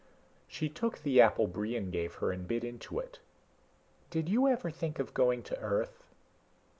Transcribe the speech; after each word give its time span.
She 0.47 0.67
took 0.67 0.97
the 1.03 1.21
apple 1.21 1.45
Brion 1.45 1.91
gave 1.91 2.15
her 2.15 2.31
and 2.31 2.47
bit 2.47 2.63
into 2.63 2.97
it. 2.97 3.19
"Did 4.09 4.29
you 4.29 4.47
ever 4.47 4.71
think 4.71 4.97
of 4.97 5.13
going 5.13 5.43
to 5.43 5.59
Earth?" 5.59 6.05